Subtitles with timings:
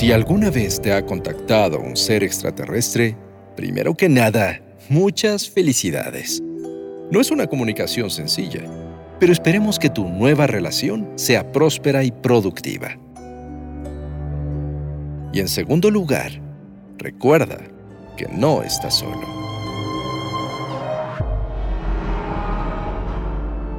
[0.00, 3.18] Si alguna vez te ha contactado un ser extraterrestre,
[3.54, 6.42] primero que nada, muchas felicidades.
[7.10, 8.62] No es una comunicación sencilla,
[9.18, 12.98] pero esperemos que tu nueva relación sea próspera y productiva.
[15.34, 16.32] Y en segundo lugar,
[16.96, 17.58] recuerda
[18.16, 19.39] que no estás solo.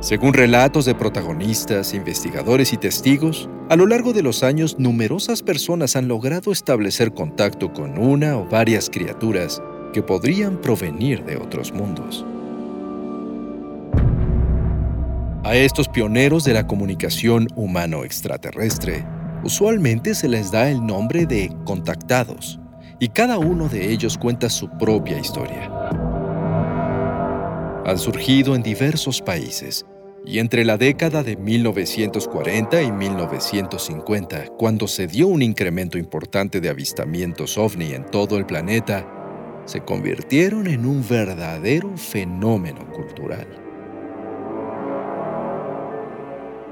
[0.02, 5.96] Según relatos de protagonistas, investigadores y testigos, a lo largo de los años numerosas personas
[5.96, 9.62] han logrado establecer contacto con una o varias criaturas
[9.94, 12.26] que podrían provenir de otros mundos.
[15.44, 19.06] A estos pioneros de la comunicación humano-extraterrestre,
[19.44, 22.60] usualmente se les da el nombre de contactados,
[23.00, 25.70] y cada uno de ellos cuenta su propia historia.
[27.86, 29.86] Han surgido en diversos países
[30.26, 36.70] y entre la década de 1940 y 1950, cuando se dio un incremento importante de
[36.70, 39.08] avistamientos ovni en todo el planeta,
[39.66, 43.48] se convirtieron en un verdadero fenómeno cultural.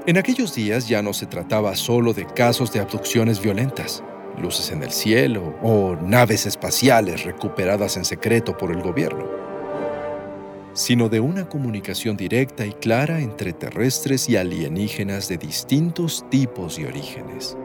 [0.06, 4.02] En aquellos días ya no se trataba solo de casos de abducciones violentas,
[4.40, 9.39] luces en el cielo o naves espaciales recuperadas en secreto por el gobierno
[10.72, 16.84] sino de una comunicación directa y clara entre terrestres y alienígenas de distintos tipos y
[16.84, 17.56] orígenes.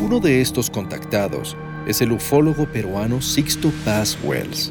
[0.00, 4.70] Uno de estos contactados es el ufólogo peruano Sixto Paz Wells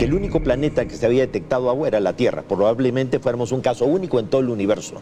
[0.00, 2.42] que el único planeta que se había detectado agua era la Tierra.
[2.42, 4.94] Probablemente fuéramos un caso único en todo el universo.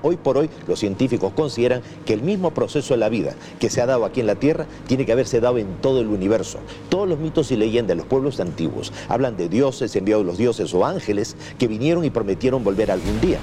[0.00, 3.82] Hoy por hoy los científicos consideran que el mismo proceso de la vida que se
[3.82, 6.58] ha dado aquí en la Tierra tiene que haberse dado en todo el universo.
[6.88, 10.72] Todos los mitos y leyendas de los pueblos antiguos hablan de dioses, enviados los dioses
[10.72, 13.38] o ángeles que vinieron y prometieron volver algún día.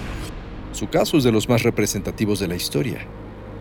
[0.72, 3.06] Su caso es de los más representativos de la historia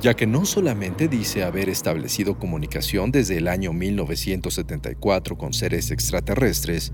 [0.03, 6.93] ya que no solamente dice haber establecido comunicación desde el año 1974 con seres extraterrestres,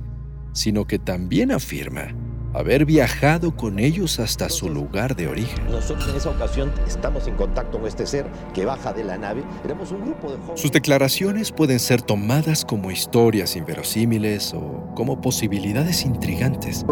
[0.53, 2.15] sino que también afirma
[2.55, 5.65] haber viajado con ellos hasta su lugar de origen.
[5.71, 9.43] Nosotros en esa ocasión estamos en contacto con este ser que baja de la nave.
[9.65, 16.05] Éramos un grupo de Sus declaraciones pueden ser tomadas como historias inverosímiles o como posibilidades
[16.05, 16.85] intrigantes,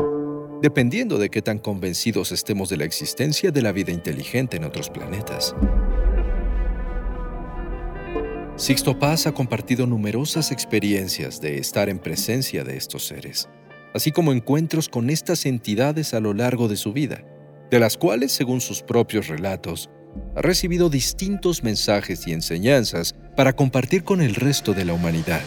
[0.62, 4.90] dependiendo de qué tan convencidos estemos de la existencia de la vida inteligente en otros
[4.90, 5.54] planetas.
[8.56, 13.50] Sixto Paz ha compartido numerosas experiencias de estar en presencia de estos seres,
[13.92, 17.22] así como encuentros con estas entidades a lo largo de su vida,
[17.70, 19.90] de las cuales, según sus propios relatos,
[20.34, 25.42] ha recibido distintos mensajes y enseñanzas para compartir con el resto de la humanidad.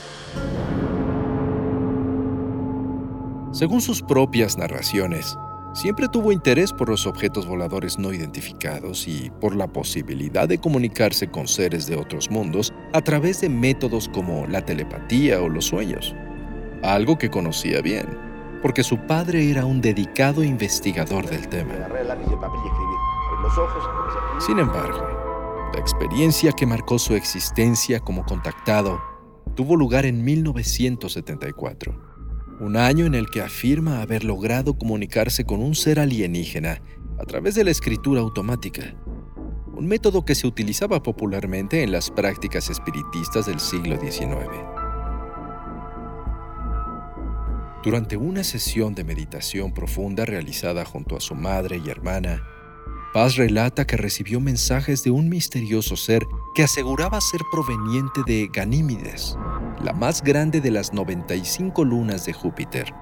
[3.52, 5.36] Según sus propias narraciones,
[5.80, 11.32] Siempre tuvo interés por los objetos voladores no identificados y por la posibilidad de comunicarse
[11.32, 16.14] con seres de otros mundos a través de métodos como la telepatía o los sueños.
[16.84, 18.10] Algo que conocía bien,
[18.62, 21.88] porque su padre era un dedicado investigador del tema.
[24.46, 25.00] Sin embargo,
[25.74, 29.00] la experiencia que marcó su existencia como contactado
[29.56, 32.09] tuvo lugar en 1974
[32.60, 36.82] un año en el que afirma haber logrado comunicarse con un ser alienígena
[37.18, 38.96] a través de la escritura automática,
[39.74, 44.50] un método que se utilizaba popularmente en las prácticas espiritistas del siglo XIX.
[47.82, 52.44] Durante una sesión de meditación profunda realizada junto a su madre y hermana,
[53.14, 56.24] Paz relata que recibió mensajes de un misterioso ser
[56.54, 59.36] que aseguraba ser proveniente de Ganímides,
[59.84, 62.94] la más grande de las 95 lunas de Júpiter.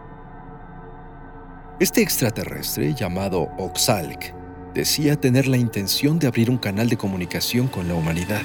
[1.79, 4.33] Este extraterrestre, llamado Oxalc,
[4.73, 8.41] decía tener la intención de abrir un canal de comunicación con la humanidad.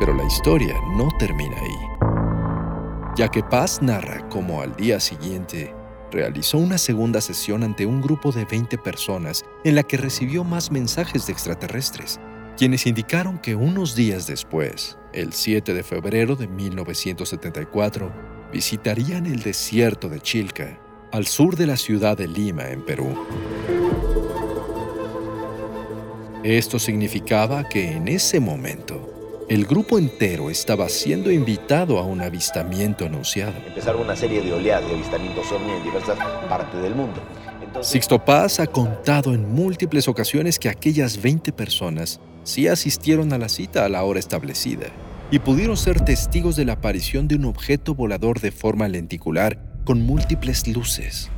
[0.00, 5.74] Pero la historia no termina ahí, ya que Paz narra cómo al día siguiente
[6.10, 10.72] realizó una segunda sesión ante un grupo de 20 personas en la que recibió más
[10.72, 12.18] mensajes de extraterrestres,
[12.56, 18.12] quienes indicaron que unos días después, el 7 de febrero de 1974,
[18.52, 20.80] visitarían el desierto de Chilca
[21.12, 23.14] al sur de la ciudad de Lima, en Perú.
[26.42, 33.04] Esto significaba que en ese momento el grupo entero estaba siendo invitado a un avistamiento
[33.04, 33.52] anunciado.
[33.66, 36.16] Empezaron una serie de oleadas de avistamientos ovni en diversas
[36.48, 37.20] partes del mundo.
[37.82, 43.48] Sixto Paz ha contado en múltiples ocasiones que aquellas 20 personas sí asistieron a la
[43.48, 44.88] cita a la hora establecida
[45.30, 50.02] y pudieron ser testigos de la aparición de un objeto volador de forma lenticular con
[50.02, 51.30] múltiples luces.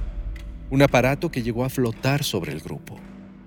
[0.71, 2.99] Un aparato que llegó a flotar sobre el grupo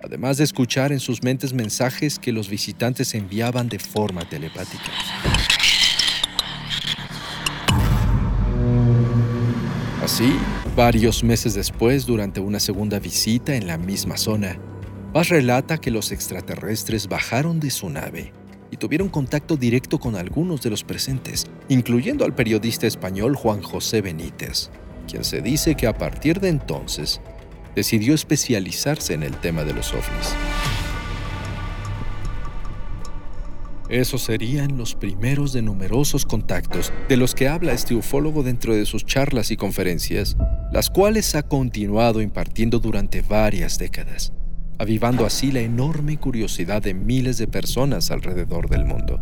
[0.05, 4.91] además de escuchar en sus mentes mensajes que los visitantes enviaban de forma telepática.
[10.03, 10.37] Así,
[10.75, 14.59] varios meses después, durante una segunda visita en la misma zona,
[15.15, 18.33] Paz relata que los extraterrestres bajaron de su nave
[18.69, 24.01] y tuvieron contacto directo con algunos de los presentes, incluyendo al periodista español Juan José
[24.01, 24.71] Benítez,
[25.07, 27.21] quien se dice que a partir de entonces
[27.75, 30.35] decidió especializarse en el tema de los ovnis.
[33.87, 38.85] Esos serían los primeros de numerosos contactos de los que habla este ufólogo dentro de
[38.85, 40.35] sus charlas y conferencias,
[40.73, 44.33] las cuales ha continuado impartiendo durante varias décadas,
[44.77, 49.19] avivando así la enorme curiosidad de miles de personas alrededor del mundo.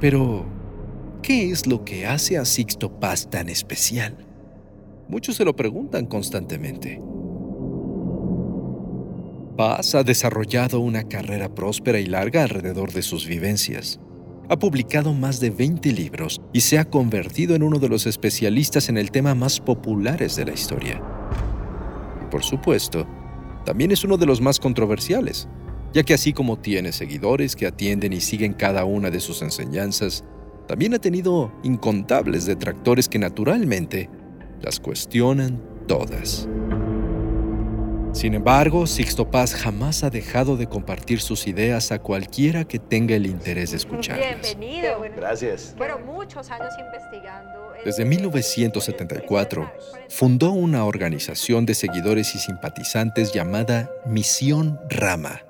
[0.00, 0.46] Pero,
[1.22, 4.16] ¿Qué es lo que hace a Sixto Paz tan especial?
[5.08, 7.00] Muchos se lo preguntan constantemente.
[9.56, 14.00] Paz ha desarrollado una carrera próspera y larga alrededor de sus vivencias.
[14.50, 18.88] Ha publicado más de 20 libros y se ha convertido en uno de los especialistas
[18.88, 21.00] en el tema más populares de la historia.
[22.20, 23.06] Y por supuesto,
[23.64, 25.46] también es uno de los más controversiales,
[25.94, 30.24] ya que así como tiene seguidores que atienden y siguen cada una de sus enseñanzas,
[30.66, 34.10] también ha tenido incontables detractores que naturalmente
[34.60, 36.48] las cuestionan todas.
[38.12, 43.14] Sin embargo, Sixto Paz jamás ha dejado de compartir sus ideas a cualquiera que tenga
[43.14, 44.52] el interés de escucharlas.
[44.52, 45.00] Bienvenido.
[45.16, 45.74] Gracias.
[45.76, 47.72] Fueron muchos años investigando.
[47.84, 49.72] Desde 1974,
[50.08, 55.42] fundó una organización de seguidores y simpatizantes llamada Misión Rama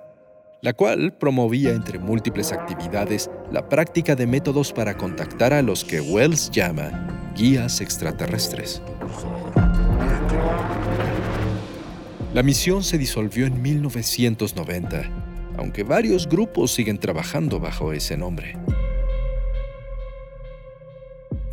[0.62, 6.00] la cual promovía entre múltiples actividades la práctica de métodos para contactar a los que
[6.00, 8.82] Wells llama guías extraterrestres.
[12.32, 15.10] La misión se disolvió en 1990,
[15.56, 18.56] aunque varios grupos siguen trabajando bajo ese nombre.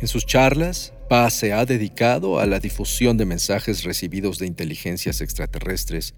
[0.00, 5.20] En sus charlas, Paz se ha dedicado a la difusión de mensajes recibidos de inteligencias
[5.20, 6.14] extraterrestres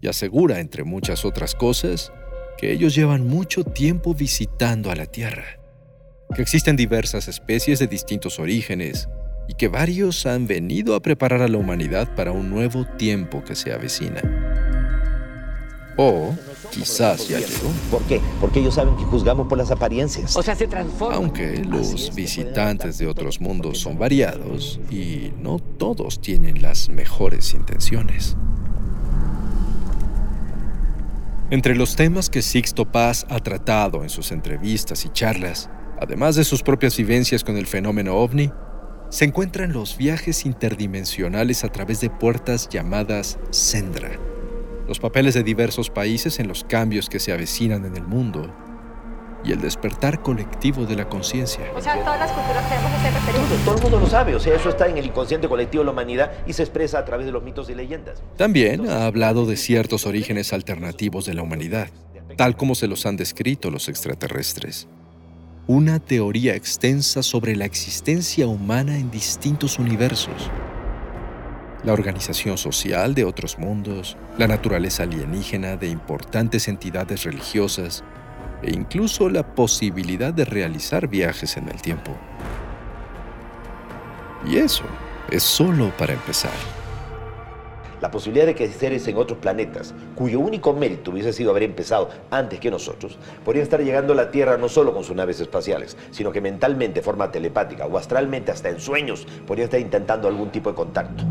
[0.00, 2.12] y asegura, entre muchas otras cosas,
[2.58, 5.60] que ellos llevan mucho tiempo visitando a la Tierra,
[6.34, 9.08] que existen diversas especies de distintos orígenes
[9.50, 13.56] y que varios han venido a preparar a la humanidad para un nuevo tiempo que
[13.56, 14.22] se avecina.
[15.96, 16.36] O
[16.70, 17.68] quizás ya llegó.
[17.90, 18.20] ¿Por qué?
[18.40, 20.36] Porque ellos saben que juzgamos por las apariencias.
[20.36, 21.16] O sea, se transforma.
[21.16, 28.36] Aunque los visitantes de otros mundos son variados y no todos tienen las mejores intenciones.
[31.50, 35.68] Entre los temas que Sixto Paz ha tratado en sus entrevistas y charlas,
[36.00, 38.52] además de sus propias vivencias con el fenómeno ovni,
[39.10, 44.12] se encuentran los viajes interdimensionales a través de puertas llamadas Sendra,
[44.86, 48.54] los papeles de diversos países en los cambios que se avecinan en el mundo
[49.42, 51.64] y el despertar colectivo de la conciencia.
[51.74, 53.54] O sea, todas las culturas tenemos ese referente.
[53.64, 55.86] Todo, todo el mundo lo sabe, o sea, eso está en el inconsciente colectivo de
[55.86, 58.22] la humanidad y se expresa a través de los mitos y leyendas.
[58.36, 61.88] También ha hablado de ciertos orígenes alternativos de la humanidad,
[62.36, 64.86] tal como se los han descrito los extraterrestres.
[65.72, 70.50] Una teoría extensa sobre la existencia humana en distintos universos.
[71.84, 78.02] La organización social de otros mundos, la naturaleza alienígena de importantes entidades religiosas,
[78.64, 82.16] e incluso la posibilidad de realizar viajes en el tiempo.
[84.44, 84.86] Y eso
[85.30, 86.79] es solo para empezar.
[88.00, 92.08] La posibilidad de que seres en otros planetas, cuyo único mérito hubiese sido haber empezado
[92.30, 95.96] antes que nosotros, podrían estar llegando a la Tierra no solo con sus naves espaciales,
[96.10, 100.50] sino que mentalmente, de forma telepática o astralmente, hasta en sueños, podrían estar intentando algún
[100.50, 101.24] tipo de contacto.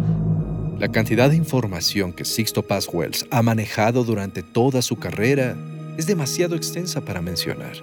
[0.77, 2.88] La cantidad de información que Sixto Paz
[3.31, 5.57] ha manejado durante toda su carrera
[5.97, 7.73] es demasiado extensa para mencionar.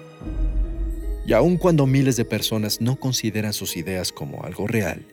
[1.27, 5.05] Y aun cuando miles de personas no consideran sus ideas como algo real,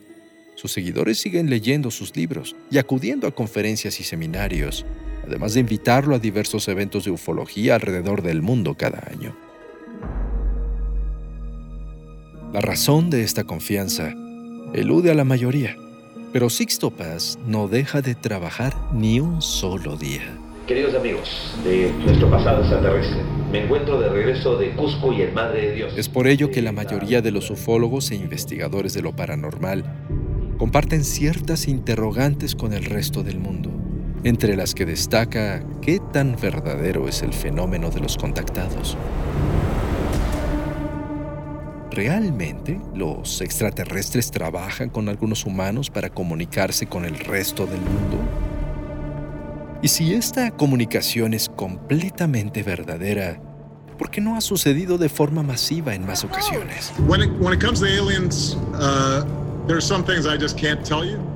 [0.55, 4.85] sus seguidores siguen leyendo sus libros y acudiendo a conferencias y seminarios,
[5.25, 9.35] además de invitarlo a diversos eventos de ufología alrededor del mundo cada año.
[12.53, 14.13] La razón de esta confianza
[14.73, 15.75] elude a la mayoría,
[16.31, 20.23] pero Sixto Paz no deja de trabajar ni un solo día.
[20.65, 23.21] Queridos amigos de nuestro pasado extraterrestre,
[23.51, 25.93] me encuentro de regreso de Cusco y el Madre de Dios.
[25.97, 29.83] Es por ello que la mayoría de los ufólogos e investigadores de lo paranormal
[30.57, 33.71] comparten ciertas interrogantes con el resto del mundo,
[34.23, 38.97] entre las que destaca qué tan verdadero es el fenómeno de los contactados.
[41.91, 48.17] ¿Realmente los extraterrestres trabajan con algunos humanos para comunicarse con el resto del mundo?
[49.81, 53.39] Y si esta comunicación es completamente verdadera,
[53.97, 56.91] ¿por qué no ha sucedido de forma masiva en más ocasiones?
[57.07, 59.23] When it, comes to aliens, uh,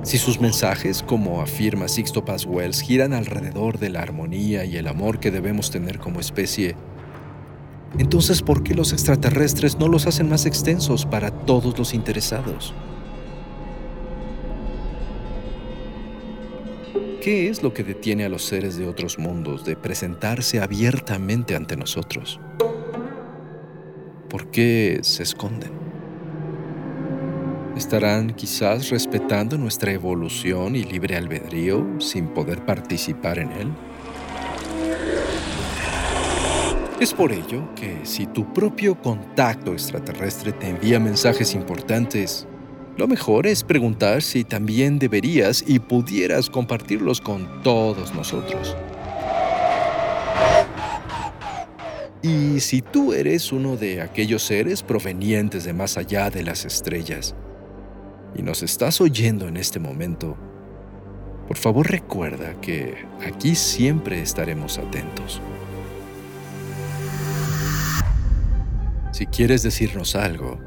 [0.04, 4.86] Si sus mensajes, como afirma Sixto Paz Wells, giran alrededor de la armonía y el
[4.86, 6.76] amor que debemos tener como especie,
[7.98, 12.72] entonces ¿por qué los extraterrestres no los hacen más extensos para todos los interesados?
[17.20, 21.76] ¿Qué es lo que detiene a los seres de otros mundos de presentarse abiertamente ante
[21.76, 22.38] nosotros?
[24.28, 25.79] ¿Por qué se esconden?
[27.80, 33.72] ¿Estarán quizás respetando nuestra evolución y libre albedrío sin poder participar en él?
[37.00, 42.46] Es por ello que si tu propio contacto extraterrestre te envía mensajes importantes,
[42.98, 48.76] lo mejor es preguntar si también deberías y pudieras compartirlos con todos nosotros.
[52.20, 57.34] Y si tú eres uno de aquellos seres provenientes de más allá de las estrellas
[58.34, 60.36] y nos estás oyendo en este momento,
[61.48, 65.40] por favor recuerda que aquí siempre estaremos atentos.
[69.12, 70.58] Si quieres decirnos algo,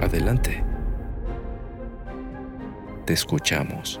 [0.00, 0.62] adelante.
[3.04, 4.00] Te escuchamos.